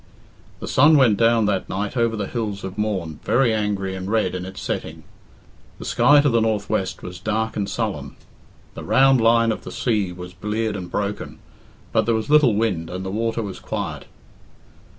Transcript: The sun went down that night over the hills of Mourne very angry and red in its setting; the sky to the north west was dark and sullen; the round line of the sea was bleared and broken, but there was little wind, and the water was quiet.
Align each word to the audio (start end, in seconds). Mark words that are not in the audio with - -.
The 0.59 0.67
sun 0.67 0.97
went 0.97 1.17
down 1.17 1.45
that 1.45 1.69
night 1.69 1.95
over 1.95 2.15
the 2.15 2.25
hills 2.25 2.63
of 2.63 2.75
Mourne 2.75 3.19
very 3.23 3.53
angry 3.53 3.93
and 3.93 4.09
red 4.09 4.33
in 4.33 4.45
its 4.47 4.59
setting; 4.59 5.03
the 5.77 5.85
sky 5.85 6.21
to 6.21 6.29
the 6.29 6.41
north 6.41 6.71
west 6.71 7.03
was 7.03 7.19
dark 7.19 7.55
and 7.55 7.69
sullen; 7.69 8.15
the 8.73 8.83
round 8.83 9.21
line 9.21 9.51
of 9.51 9.63
the 9.63 9.71
sea 9.71 10.11
was 10.11 10.33
bleared 10.33 10.75
and 10.75 10.89
broken, 10.89 11.37
but 11.93 12.07
there 12.07 12.15
was 12.15 12.31
little 12.31 12.55
wind, 12.55 12.89
and 12.89 13.05
the 13.05 13.11
water 13.11 13.43
was 13.43 13.59
quiet. 13.59 14.05